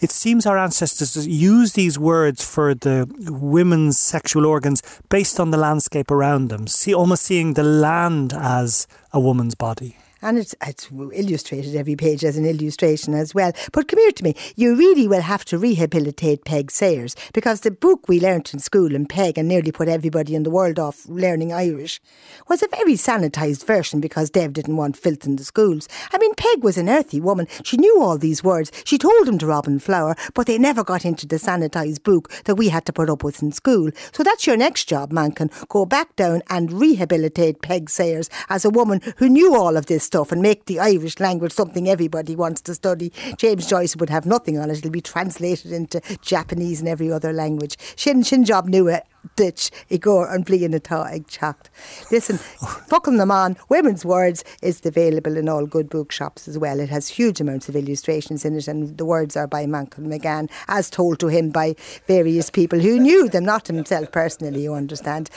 It 0.02 0.12
seems 0.12 0.46
our 0.46 0.58
ancestors 0.58 1.28
used 1.28 1.76
these 1.76 1.98
words 1.98 2.44
for 2.44 2.76
the 2.76 3.10
women's 3.30 3.98
sexual 4.00 4.46
organs 4.46 4.82
based 5.10 5.40
on 5.40 5.52
the 5.52 5.58
landscape 5.58 6.12
around 6.12 6.50
them, 6.50 6.68
see, 6.68 6.94
almost 6.94 7.24
seeing 7.24 7.54
the 7.54 7.64
land 7.64 8.34
as 8.34 8.86
a 9.14 9.20
woman's 9.20 9.56
body 9.56 9.98
and 10.24 10.38
it's, 10.38 10.56
it's 10.66 10.90
illustrated 10.92 11.76
every 11.76 11.96
page 11.96 12.24
as 12.24 12.38
an 12.38 12.46
illustration 12.46 13.14
as 13.14 13.36
well. 13.36 13.52
But 13.72 13.88
come 13.88 14.00
here 14.00 14.12
to 14.12 14.24
me. 14.24 14.36
You 14.56 14.76
really 14.76 15.08
will 15.08 15.22
have 15.22 15.46
to 15.46 15.58
rehabilitate 15.58 16.46
Peig 16.46 16.72
Sayers 16.72 17.16
because 17.34 17.62
the 17.62 17.72
book 17.72 18.08
we 18.08 18.20
learnt 18.20 18.54
in 18.54 18.60
school 18.60 18.96
and 18.96 19.08
Peig 19.08 19.38
and 19.38 19.48
nearly 19.48 19.72
put 19.72 19.90
everybody 19.90 20.34
in 20.36 20.44
the 20.44 20.50
world 20.50 20.80
off 20.80 21.06
learning 21.08 21.52
Irish 21.52 22.00
was 22.48 22.64
a 22.64 22.68
very 22.70 22.94
sanitised 22.94 23.66
version 23.66 24.00
because 24.00 24.30
Dev 24.30 24.54
didn't 24.54 24.78
want 24.78 24.98
filth 24.98 25.26
in 25.26 25.36
the 25.36 25.44
schools. 25.44 25.88
I 26.12 26.18
mean, 26.18 26.34
Peig 26.36 26.62
was 26.62 26.78
an 26.78 26.90
earthy 26.90 27.20
woman. 27.20 27.48
She 27.64 27.78
knew 27.78 28.02
all 28.02 28.18
these 28.18 28.44
words. 28.44 28.72
She 28.86 28.98
told 28.98 29.28
them 29.28 29.38
to 29.40 29.48
Robin 29.48 29.80
Flower, 29.80 30.16
but 30.34 30.48
they 30.48 30.58
never 30.58 30.84
got 30.84 31.06
into 31.06 31.28
the 31.28 31.36
sanitised 31.36 32.04
book 32.04 32.32
that 32.46 32.56
we 32.56 32.70
had 32.70 32.86
to 32.86 32.94
put 32.94 33.10
up 33.10 33.24
with 33.24 33.44
in 33.44 33.52
school. 33.52 33.92
So 34.14 34.24
that's 34.24 34.48
your 34.48 34.58
next 34.58 34.86
job, 34.86 35.12
Manchán. 35.12 35.52
Go 35.68 35.86
back 35.86 36.16
down 36.16 36.42
and 36.50 36.72
rehabilitate 36.72 37.62
Peig 37.62 37.90
Sayers 37.90 38.30
as 38.50 38.64
a 38.64 38.70
woman 38.70 39.02
who 39.18 39.28
knew 39.28 39.56
all 39.56 39.76
of 39.76 39.88
this 39.88 40.04
stuff 40.14 40.32
and 40.32 40.44
make 40.44 40.66
the 40.66 40.80
Irish 40.80 41.20
language 41.20 41.52
something 41.52 41.90
everybody 41.90 42.36
wants 42.36 42.62
to 42.62 42.76
study. 42.76 43.12
James 43.38 43.66
Joyce 43.66 43.96
would 43.96 44.12
have 44.12 44.28
nothing 44.28 44.60
on 44.60 44.70
it. 44.70 44.78
It'll 44.78 44.92
be 44.92 45.02
translated 45.02 45.72
into 45.72 46.00
Japanese 46.22 46.82
and 46.82 46.88
every 46.88 47.12
other 47.12 47.34
language. 47.34 47.78
Shin 47.96 48.22
Shin 48.22 48.46
Job 48.46 48.68
knew 48.68 48.88
it 48.88 49.02
uh, 49.02 49.28
ditch 49.36 49.72
i 49.90 49.98
gore 49.98 50.30
an 50.32 50.44
blian 50.44 50.76
atá 50.80 51.12
ag 51.12 51.26
techt. 51.28 51.72
Listen, 52.12 52.38
fucking 52.92 53.18
them 53.18 53.32
on. 53.32 53.58
Women's 53.70 54.06
Words 54.06 54.44
is 54.62 54.86
available 54.86 55.36
in 55.36 55.50
all 55.50 55.66
good 55.66 55.90
bookshops 55.90 56.48
as 56.48 56.60
well. 56.60 56.80
It 56.80 56.90
has 56.90 57.08
huge 57.08 57.42
amounts 57.42 57.68
of 57.68 57.76
illustrations 57.76 58.46
in 58.46 58.56
it, 58.56 58.68
and 58.68 58.96
the 59.00 59.06
words 59.06 59.36
are 59.36 59.48
by 59.48 59.66
Manchán 59.66 60.06
Magan, 60.14 60.48
as 60.68 60.92
told 60.92 61.20
to 61.22 61.28
him 61.28 61.50
by 61.50 61.76
various 62.06 62.52
people 62.52 62.80
who 62.80 63.00
knew 63.00 63.28
them, 63.30 63.46
not 63.46 63.66
himself 63.66 64.12
personally, 64.12 64.62
you 64.62 64.76
understand. 64.76 65.32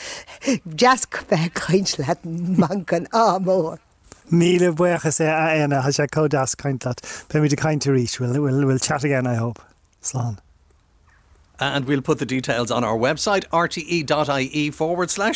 Just 0.74 1.10
kaint 1.12 1.98
le 1.98 2.04
Manchán 2.62 3.08
á 3.08 3.40
mór. 3.42 3.78
Míle 4.30 4.74
buchas 4.74 5.20
é 5.20 5.28
a 5.28 5.62
ana 5.62 5.80
ha 5.80 5.88
sé 5.90 6.08
codas 6.08 6.56
kaintlat. 6.56 7.28
Pe 7.28 7.40
mi 7.40 7.48
de 7.48 7.56
kaint 7.56 7.82
to 7.82 7.92
reach. 7.92 8.18
We'll, 8.18 8.40
we'll, 8.40 8.66
we'll 8.66 8.78
chat 8.78 9.04
again, 9.04 9.26
I 9.26 9.34
hope. 9.34 9.60
Slán. 10.02 10.38
And 11.58 11.86
we'll 11.86 12.02
put 12.02 12.18
the 12.18 12.26
details 12.26 12.70
on 12.70 12.84
our 12.84 12.98
website, 12.98 13.44
rte.ie 13.46 14.70
forward 14.70 15.10
slash 15.10 15.34